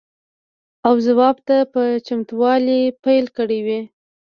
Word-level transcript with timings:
او 0.87 0.95
ځواب 1.07 1.37
ته 1.47 1.57
په 1.73 1.81
چتموالي 2.05 2.81
پیل 3.03 3.25
کړی 3.37 3.59
وي. 3.65 3.81